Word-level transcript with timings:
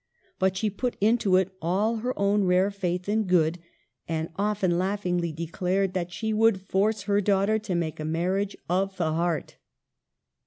But 0.39 0.57
she 0.57 0.71
put 0.71 0.97
into 0.99 1.35
it 1.35 1.51
all 1.61 1.97
her 1.97 2.17
own 2.17 2.43
rare 2.45 2.71
faith 2.71 3.07
in 3.07 3.25
good, 3.27 3.59
and 4.07 4.29
often 4.35 4.79
laughingly 4.79 5.31
declared 5.31 5.93
that" 5.93 6.11
she 6.11 6.33
would 6.33 6.59
force 6.59 7.03
her 7.03 7.21
daughter 7.21 7.59
to 7.59 7.75
make 7.75 7.99
a 7.99 8.03
marriage 8.05 8.57
of 8.67 8.97
the 8.97 9.13
heart." 9.13 9.57